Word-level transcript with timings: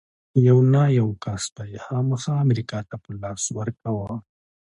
يو 0.47 0.57
نه 0.73 0.83
يو 0.99 1.07
کس 1.23 1.43
به 1.53 1.63
يې 1.73 1.79
خامخا 1.85 2.33
امريکايانو 2.45 2.89
ته 2.91 2.97
په 3.03 3.09
لاس 3.21 3.43
ورکاوه. 3.57 4.15